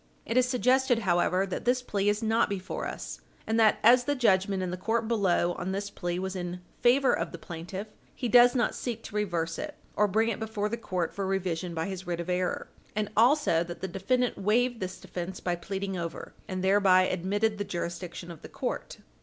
[0.25, 4.15] It is suggested, however, that this plea is not before us, and that, as the
[4.15, 7.85] judgment in the court below on this plea was in favor of the plaintiff,
[8.15, 11.75] he does not seek to reverse it, or bring it before the court for revision
[11.75, 15.95] by his writ of error, and also that the defendant waived this defence by pleading
[15.95, 18.97] over, and thereby admitted the jurisdiction of the court.